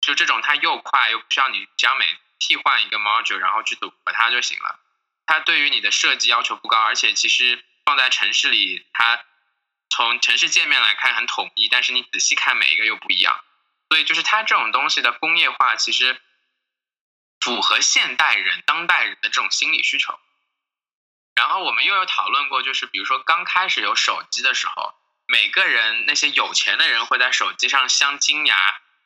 [0.00, 2.06] 就这种它又快又不需要你将每
[2.38, 4.78] 替换一个 module 然后去组合它就行了。
[5.26, 9.22] 它对于你的设计要求不高，而且其实放在城市里，它
[9.90, 13.38] 从城市界面来看很统一，但是你仔细看每一个又不一样。
[13.90, 16.20] 所以就是它这种东西的工业化，其实
[17.40, 20.18] 符合现代人、当代人的这种心理需求。
[21.34, 24.94] 然后我们又有讨论过，就是比如说刚开始有手机的时候，
[25.26, 28.54] 每个人那些有钱的人会在手机上镶金牙，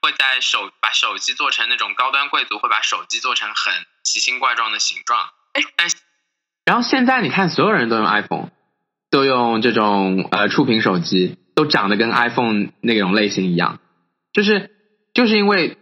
[0.02, 5.32] 会在手把手机做成那种高端贵族会把手机做成很奇形怪状的形状。
[5.76, 5.88] 但
[6.64, 8.50] 然后现在你看，所有人都用 iPhone，
[9.14, 13.78] 都用这种呃触屏手机，都长得跟 iPhone 那种类型一样，
[14.32, 14.72] 就是
[15.12, 15.76] 就是因为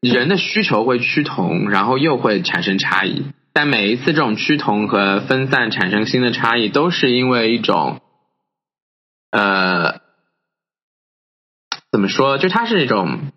[0.00, 3.26] 人的需求会趋同，然后又会产生差异。
[3.52, 8.00] 但每一次这种趋同和分散产生新的差异，都是因为一种
[9.30, 10.00] 呃
[11.92, 12.38] 怎么说？
[12.38, 13.30] 就它是一种，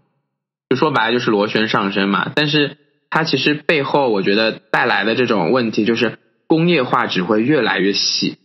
[0.69, 2.31] 就说白了就是螺旋上升嘛。
[2.35, 2.77] 但是
[3.11, 8.39] 它其实背后，我觉得带来的这种问题就是工业化只会越来越细。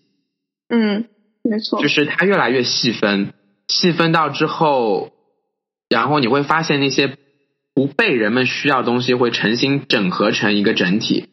[0.70, 1.08] 嗯，
[1.42, 1.82] 没错。
[1.82, 3.34] 就是它越来越细分，
[3.68, 5.10] 细分到之后，
[5.88, 7.16] 然后你会发现那些
[7.74, 11.28] 不被人们需要的东西会重新整合成一个整体。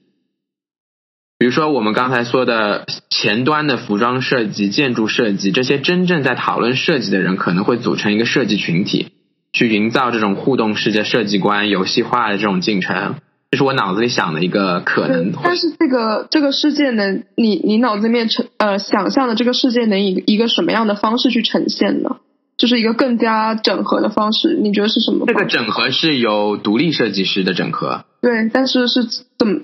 [1.39, 9.12] 比如说我们刚才说的前端的服装设计、建筑设计，这些真正在讨论设计的人可能会组成一个设计群体，
[9.54, 13.17] 去营造这种互动世界设计观、游戏化的这种进程。
[13.49, 15.31] 这是我脑子里想的一个可能。
[15.43, 22.17] 但是这个这个世界能，你你脑子里面呈呃想象的这个世界能以一个什么样的方式去呈现呢？
[22.57, 25.25] 就是一个更加整合的方式，你觉得是什么？
[25.27, 28.05] 这个整合是由独立设计师的整合。
[28.21, 29.05] 对，但是是
[29.38, 29.62] 怎么？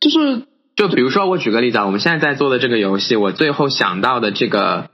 [0.00, 0.42] 就是
[0.74, 4.90] 就比如说，我举个例子啊，我们现在在做的这个游戏，我最后想到的这个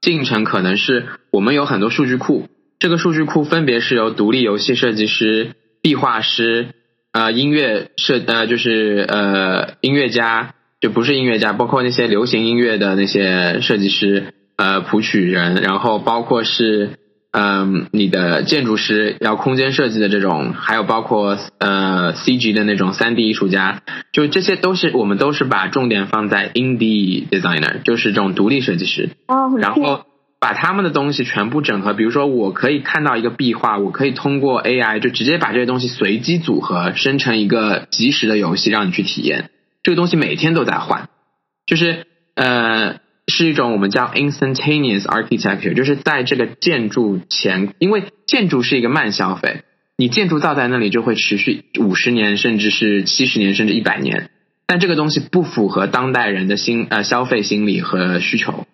[0.00, 2.46] 进程，可能是我们有很多数据库，
[2.78, 6.68] 这个数据库分别是由独立游戏设计师、壁画师、
[7.12, 16.98] 呃音乐设呃就是呃音乐家，就不是音乐家，包括那些流行音乐的那些设计师、呃谱曲人，然后包括是。
[17.34, 23.80] 嗯，你的建筑师要空间设计的这种，还有包括呃 CG 的那种三 D 艺术家，
[24.12, 30.04] 就这些都是我们都是把重点放在 indie designer，就是这种独立设计师，哦，然后
[30.42, 31.94] 把他们的东西全部整合。
[31.94, 39.50] 比如说，我可以看到一个壁画，我可以通过 AI 就直接把这些东西随机组合，生成一个即时的游戏让你去体验。
[39.84, 41.08] 这个东西每天都在换，
[41.64, 43.00] 就是呃。
[43.28, 49.62] 是一种我们叫 instantaneous architecture，就是在这个建筑前，因为建筑是一个慢消费，
[49.96, 54.30] 你建筑造在那里就会持续五十年，甚至是七十年，甚至一百年。
[54.66, 58.66] 但这个东西不符合当代人的心呃消费心理和需求，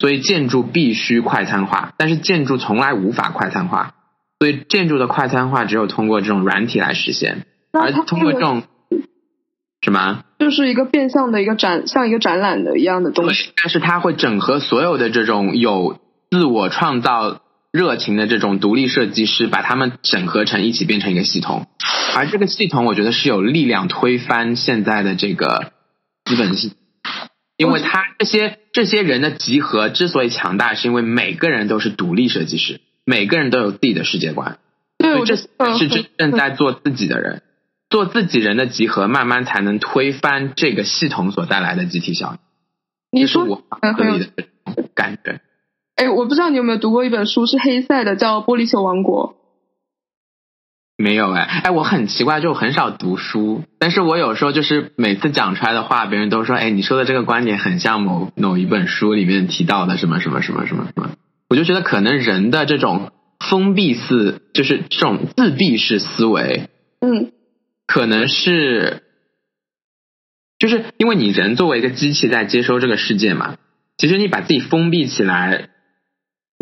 [0.00, 1.94] 所以建筑必须快餐化。
[1.96, 3.94] 但是建筑从来无法快餐化，
[4.40, 8.64] 所以建筑的快餐化只有通过这种软体来实现，而通过这种。
[9.82, 10.24] 什么？
[10.38, 13.50] 就是一个变相的一个展，像一个展览的一样的东西。
[13.56, 15.98] 但是它会整合所有的这种有
[16.30, 17.40] 自我创造
[17.72, 21.66] 热情的这种独立设计师，把他们整合成一起，变成一个系统。
[22.14, 25.72] 而这个系统，我觉得是有力量推翻现在的这个
[26.26, 26.74] 资本系，
[27.60, 34.58] 因为他这些这些人的集合之所以强大，是因为每个人都是独立设计师，每个人都有自己的世界观。
[34.96, 35.46] 对，这是
[35.88, 37.42] 真正在做自己的人。
[37.90, 42.38] 做自己人的集合，慢慢才能推翻这个系统所带来的集体效应。
[43.20, 44.44] 你说我合理的
[44.94, 45.42] 感觉。
[45.96, 49.34] 哎，我不知道你有没有读过一本书，是黑塞的，叫《玻璃球王国》。
[51.00, 61.10] 没有哎，哎，我很奇怪，就很少读书，但是我有时候就是每次讲出来的话，别人都说，哎，你说的这个观点很像某某一本书里面提到的什么什么什么什么什么，
[61.48, 66.68] 我就觉得可能人的这种封闭式，就是这种自闭式思维，
[67.00, 67.32] 嗯。
[67.86, 69.02] 可能是，
[70.60, 73.56] 就是因为你人作为一个机器在接收这个世界嘛，
[73.96, 75.70] 其实你把自己封闭起来，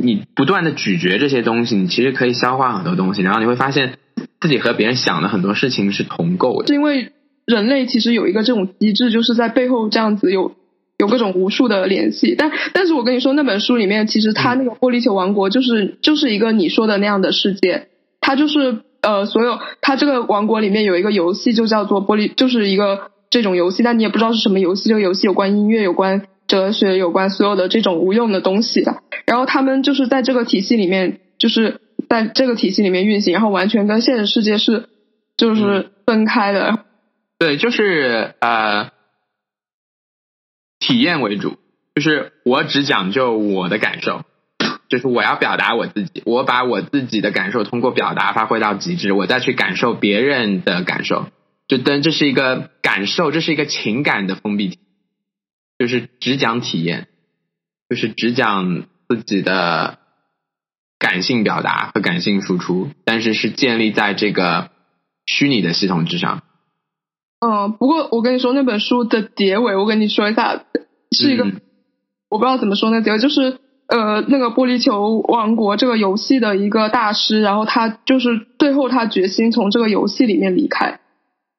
[0.03, 3.99] 你不断的咀嚼这些东西，你其实可以消化很多东西，然后你会发现
[4.41, 6.69] 自己和别人想的很多事情是同构的。
[6.69, 7.12] 是因为
[7.47, 10.53] 人类其实有一个这种机制，就是在背后这样子有
[10.99, 12.35] 有各种无数的联系。
[12.37, 17.89] 但但是我跟你说，那本书里面其实它那个玻璃球王国就是就是一个你说的那样的世界，
[18.21, 18.79] 它就是。
[19.01, 24.89] 呃，所有它这个王国里面有一个游戏，就叫做玻璃，就是一个这种游戏，但你也不知道是什么游戏。
[24.89, 28.83] 这个游戏有关音乐，有关哲学，有关所有的这种无用的东西。
[29.25, 34.89] 然后他们就是在这个体系里面，就是在这个体系里面运行，然后完全跟现实世界是
[35.37, 36.85] 就是分开的。
[37.39, 38.91] 对，就是呃，
[40.79, 41.59] 体验为主，
[41.95, 44.25] 就是我只讲究我的感受，
[44.89, 51.27] 就是我要表达我自己，我把我自己的感受通过表达发挥到极致，我再去感受别人的感受。
[51.69, 54.79] 就等这是一个感受，这是一个情感的封闭体，
[55.79, 57.09] 就是只讲体验，
[57.91, 59.99] 就是只讲自己的
[60.99, 64.70] 感性表达和感性输出，但是是建立在这个
[65.26, 66.42] 虚拟的系统之上。
[67.40, 70.64] 嗯，不过我跟你说，那本书的结尾，我跟你说一下，
[71.12, 71.61] 是一个、嗯
[72.30, 81.01] 我不知道怎么说那结尾，就是呃，那个玻璃球王国这个游戏的一个大师，然后他就是最后他决心从这个游戏里面离开，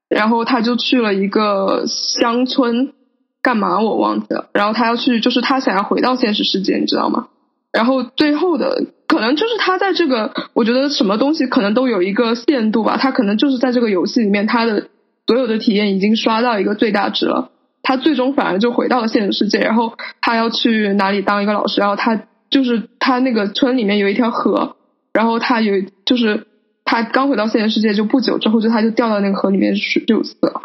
[0.09, 2.93] 然后他就去了一个乡村，
[3.41, 7.29] 干嘛我忘记了，然后他要去，就是他想要回到现实世界，你知道吗？
[7.71, 14.87] 然后最后的可能就是他在这个，我觉得什么东西可能都有一个限度吧，他可能就是在这个游戏里面，他的
[15.27, 17.51] 所有的体验已经刷到一个最大值了，
[17.83, 24.75] 他最终反而就回到了现实世界，然后他要去哪里当一个老师，然后他就是他那个村里面有一条河，
[25.13, 25.73] 然后他有
[26.05, 26.47] 就是
[26.85, 30.61] 他刚回到现实世界就不久之后，就他就掉到那个河里面去就死了。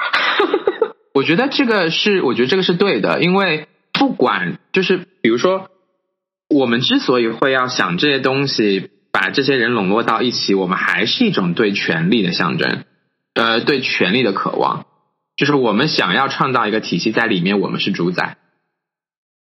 [1.15, 5.69] 我觉得这个是，我觉得这个是对的，因为不管就是比如说，
[6.49, 12.85] 我们之所以会要想这些东西，把这些人笼络到一起，我们还是一种对权力的象征，
[13.35, 14.87] 呃，对权力的渴望，
[15.37, 18.37] 就是我们想要创造一个体系，在里面我们是主宰，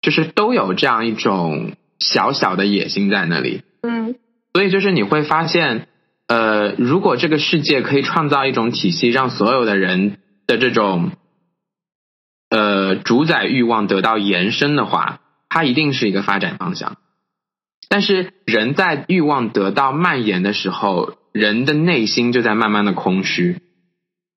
[0.02, 3.64] 就是都有这样一种小小的野心在那里。
[3.82, 4.16] 嗯
[4.52, 5.88] 所以就是你会发现，
[6.28, 11.12] 呃，如果这个世界可以创造一种体系，让所有的人的这种
[12.50, 16.98] 呃主宰欲望得到延伸的话，它一定是一个发展方向。
[17.90, 23.58] 但是人在欲望得到蔓延的时候，人的内心就在慢慢的空虚，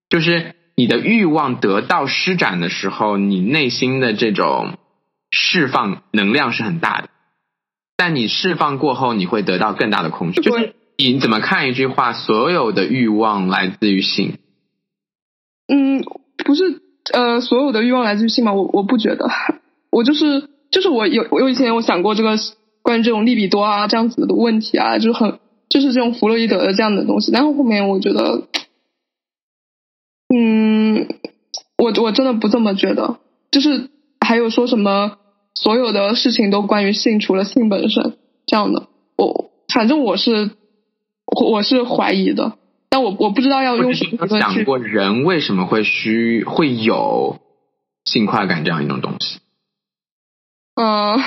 [0.09, 4.79] 就是你的欲望得到施展的时候，你内心的这种
[5.29, 7.09] 释放能量是很大的。
[7.95, 10.41] 但你释放过后，你会得到更大的空虚。
[10.41, 12.11] 就是你怎么看一句话？
[12.11, 14.39] 所有的欲望来自于性。
[15.67, 16.03] 嗯，
[16.43, 16.81] 不是
[17.13, 18.53] 呃，所有的欲望来自于性吗？
[18.53, 19.29] 我我不觉得，
[19.91, 22.35] 我就是就是我有我有以前有想过这个
[22.81, 28.47] 关于这种利比多啊这样子的问题啊，就是很就是这种弗洛伊德的这样的东西，然后后面我觉得，
[30.35, 31.07] 嗯，
[31.77, 33.17] 我我真的不这么觉得，
[33.51, 35.17] 就是还有说什么
[35.53, 38.17] 所有的事情都关于性，除了性本身
[38.47, 40.49] 这样的，我反正我是
[41.27, 42.57] 我我是怀疑的。
[42.89, 47.39] 但我我不知道要用什么想过人为什么会需会有
[48.05, 49.39] 性快感这样一种东西？
[50.75, 51.17] 呃，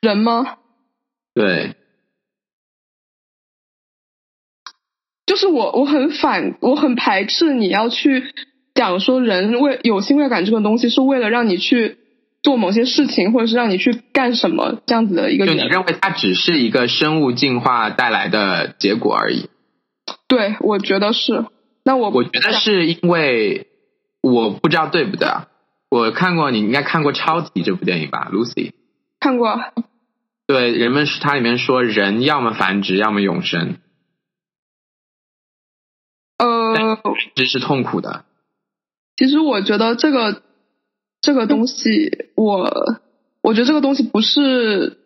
[0.00, 0.56] 人吗？
[1.34, 1.74] 对，
[5.26, 8.32] 就是我，我很反，我很排斥你要去
[8.74, 11.98] 讲说人为有性快感这个东西是为了让你去
[12.42, 19.50] 做某些事情，或者是让你去干什么这样子的一个就你认为它只是一个生物进化带来的结果而已？
[20.28, 21.44] 对，我觉得是。
[21.84, 23.66] 那我我觉得是因为
[24.22, 25.48] 我不知道对不对啊？
[25.88, 28.72] 我看过，你应该看过《超级》这部电影吧，Lucy。
[29.20, 29.58] 看过，
[30.46, 33.76] 对，人们是它里面说人要么繁殖，要么永生，
[36.38, 36.98] 呃，
[37.34, 38.24] 这是痛苦的。
[39.16, 40.42] 其实我觉得这个
[41.20, 43.00] 这个东西，我
[43.40, 44.98] 我觉得这个东西不是，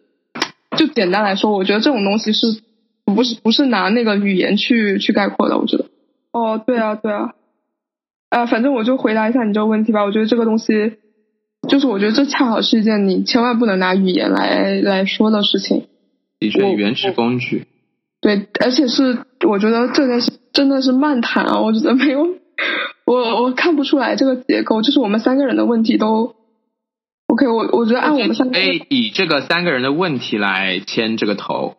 [0.76, 2.62] 就简单来说，我觉得这种东西是
[3.04, 5.56] 不是不是拿那个语言去去概括的？
[5.56, 5.86] 我觉得。
[6.32, 7.34] 哦，对啊，对啊，
[8.30, 10.02] 啊，反正我就回答一下你这个问题吧。
[10.04, 10.94] 我觉得这个东西，
[11.68, 15.86] 就是我觉得这恰好是一件你千万不能拿语言来来说的事情。
[16.38, 17.66] 的确，我原始工具。
[18.20, 22.36] 对，而且是我觉得这件事真的是漫谈啊，我觉得没有，
[23.04, 26.36] 我我看不出来这个结构，就是我们三个人的问题都
[27.26, 27.68] OK 我。
[27.72, 31.76] 我觉得按我们三个可以以这个三个人的问题来牵这个头。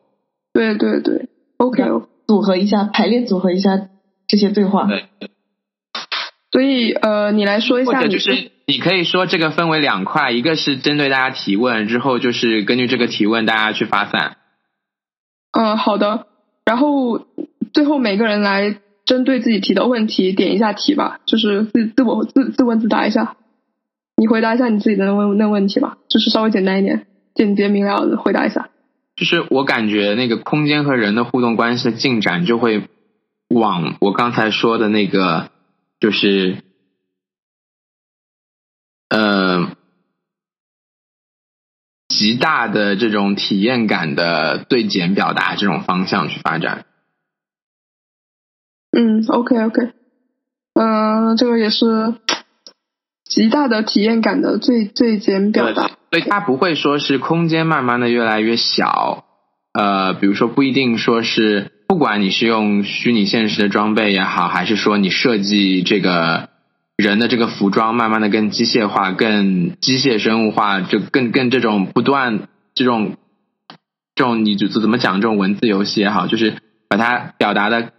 [0.54, 1.84] 对对对，OK。
[2.28, 3.90] 组合一下，排列组合一下
[4.28, 4.88] 这些对话。
[4.88, 5.06] 对，
[6.52, 14.38] 所以呃，你来说一下就是你可以说这个分为两块，一个是针对大家提问，之后就是根据这个提问大家去发散。
[15.52, 16.28] 嗯，好的。
[16.66, 17.26] 然后
[17.74, 23.36] 最后每个人来针对自己提的问题点一下题吧，就是自自我自自问自答一下。
[24.18, 28.70] 你回答一下你自己的那问那问题吧，就是稍微简单一点，简洁明了的回答一下。
[29.16, 32.84] 就是我感觉那个空间和人的互动关系的进展，就会
[33.50, 35.50] 往我刚才说的那个，
[36.02, 36.58] 就是，
[39.08, 39.78] 呃，
[42.08, 46.86] 极大的这种体验感的对简表达这种方向去发展。
[48.92, 49.94] 嗯，OK OK，
[50.74, 52.16] 嗯、这个也是
[53.24, 55.88] 极大的体验感的最最简表达。
[56.10, 59.24] 所以它不会说是空间慢慢的越来越小，
[59.74, 66.48] 呃，比如说不一定说是，不管你是用虚拟现实的装备也好，还是说你设计这个
[66.96, 73.18] 人的这个服装慢慢的更机械化、更机械生物化，就更更这种不断这种
[74.16, 76.54] 这种你就怎么讲这种文字游戏也好，就是
[76.88, 77.92] 把它表达的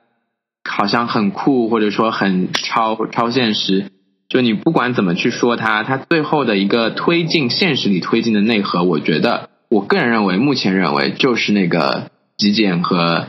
[0.64, 3.90] 好像很酷，或者说很超超现实。
[4.30, 13.26] 就你不管怎么去说它，它最后的一个推进现实里推进的内核，我觉得我个人认为，目前认为就是那个极简和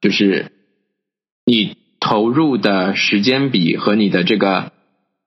[0.00, 0.52] 就是
[1.44, 4.72] 你投入的时间比和你的这个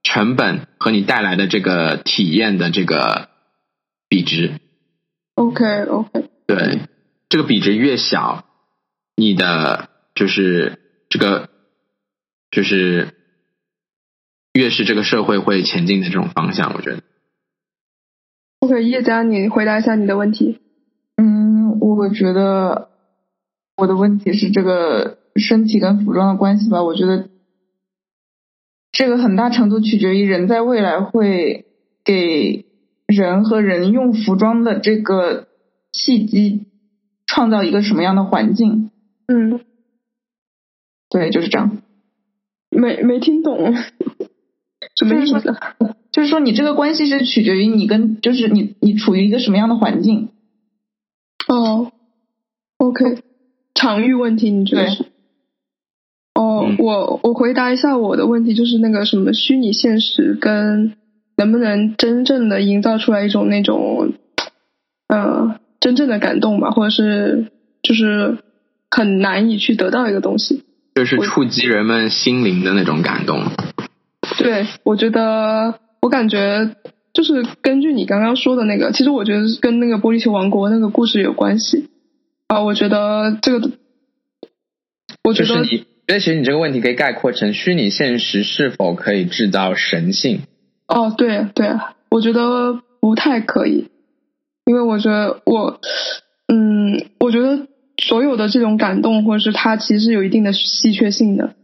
[0.01, 3.29] 成本和你带来的这个体验的这个
[4.09, 4.59] 比值。
[5.35, 6.79] OK OK，对，
[7.29, 8.45] 这个比值越小，
[9.15, 11.49] 你的就是这个
[12.51, 13.15] 就是
[14.53, 17.01] 越是这个社会会前进的这种方向，我觉得。
[18.59, 20.59] OK，叶佳，你回答一下你的问题。
[21.17, 22.89] 嗯，我觉得
[23.75, 26.83] 我的问题是这个身体跟服装的关系吧。
[26.83, 27.29] 我觉得
[28.91, 31.65] 这个很大程度取决于人在未来会
[32.03, 32.65] 给
[33.07, 35.47] 人和人用服装的这个
[35.91, 36.67] 契机
[37.25, 38.91] 创造一个什么样的环境。
[39.27, 39.61] 嗯，
[41.09, 41.81] 对，就是这样。
[42.69, 43.73] 没没听懂，
[44.95, 45.55] 什么意思？
[46.11, 50.29] 就是说，你这个关系是取决于你跟，就是你你处于一个什么样的环境。
[51.47, 51.91] 哦
[52.77, 53.23] ，OK，
[53.83, 55.03] 场域问题，你觉得是？
[56.35, 60.93] 哦，嗯我我回答一下我的问题，就是那个什么虚拟现实跟
[61.35, 64.13] 能不能真正的营造出来一种那种，
[65.07, 67.47] 呃，真正的感动吧，或者是
[67.81, 68.37] 就是
[68.89, 70.63] 很难以去得到一个东西。
[70.95, 73.43] 就是触及人们心灵的那种感动。
[74.37, 76.75] 对，我觉得我感觉
[77.13, 81.89] 就是根据你刚刚说的那个，其实我觉得是跟那个玻璃球王国那个故事有关系
[82.53, 82.61] 啊。
[82.61, 83.71] 我觉得这个，
[85.23, 90.41] 我觉得就是你，其实你这个问题可以概括成虚拟现实是否可以制造神性？
[90.87, 91.71] 哦，对对，
[92.09, 93.89] 我觉得不太可以，
[94.65, 95.79] 因为我觉得我，
[96.47, 101.55] 嗯，我觉得所有的这种感动，或者是它其实有一定的稀缺性的，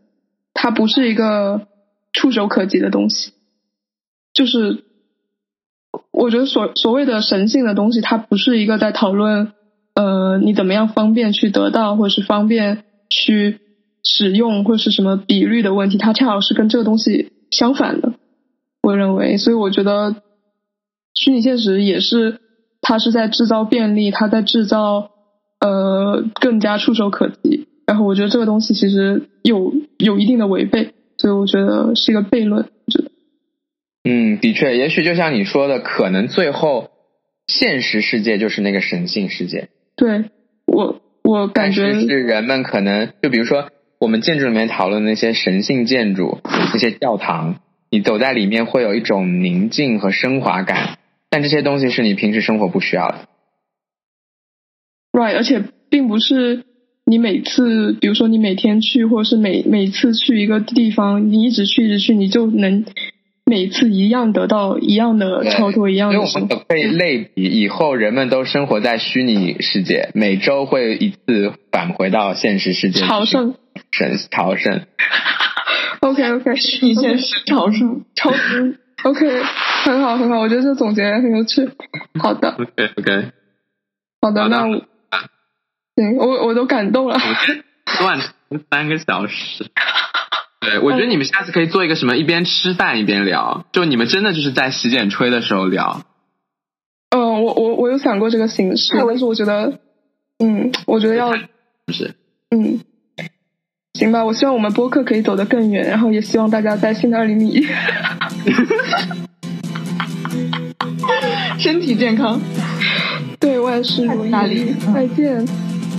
[0.53, 1.67] 它不是一个
[2.13, 3.33] 触手可及的东西，
[4.33, 4.85] 就是
[6.11, 9.51] 我觉得所所谓的神性的东西，它不是一个在讨论，
[9.95, 13.59] 呃，你怎么样方便去得到，或者是方便去
[14.03, 18.13] 使用，或者是什么比率的问题，它恰好是跟这个东西相反的。
[18.81, 20.15] 我认为，所以我觉得
[21.13, 22.39] 虚拟现实也是，
[22.81, 25.11] 它是在制造便利，它在制造
[25.59, 27.67] 呃更加触手可及。
[27.85, 32.63] 然后我觉得这个东西其实有有一定的违背，所以我觉得是一个悖论。
[32.85, 33.11] 我觉得
[34.05, 36.89] 嗯，的确，也许就像你说的，可能最后
[37.47, 39.69] 现实世界就是那个神性世界。
[39.99, 40.29] 对
[40.65, 43.69] 我我感觉是是人们可能就比如说
[43.99, 50.97] 我们建筑里面讨论那些神性建筑，那些教堂，你走在里面会有一种宁静和升华感，
[51.29, 53.27] 但这些东西是你平时生活不需要的。
[55.11, 56.63] right，而且并不是
[57.05, 62.85] 你每次，比如说你每天去，或者是每每次去一个地方，你一直去一直去，你就能
[63.49, 66.29] 每次一样得到一样的超脱，一样所以的因为。
[66.33, 73.55] 我们可以类比，以后人们都生活在虚拟世界，每周会一次返回到现实世界朝圣。
[73.91, 74.85] 神朝圣。
[76.01, 79.41] OK OK，虚拟现实朝圣，超嗯 OK，
[79.83, 81.67] 很好很好，我觉得这总结很有趣。
[82.21, 83.31] 好的 OK OK，
[84.21, 84.75] 好的，那我
[85.95, 87.15] 行，我我都感动了。
[87.15, 89.65] 我们断三个小时。
[90.61, 96.01] 对，我觉得你们下次可以做一个什么，一边吃饭一边聊，就你们真的就是在洗剪吹的时候聊。
[97.11, 99.79] 嗯，我我我有想过这个形式，但是我觉得，
[100.39, 101.31] 嗯，我觉得要
[101.85, 102.13] 不是
[102.51, 102.81] 嗯，
[103.93, 107.65] 行吧，我希望我们播客可以走得更远，然后也希望大家在新的二零零一
[111.57, 112.39] 身体健康。
[113.39, 115.47] 对万事如意再见，再见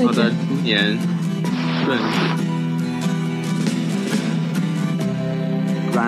[0.07, 0.31] 好的，。
[0.31, 0.99] 猪年
[1.85, 2.50] 顺利。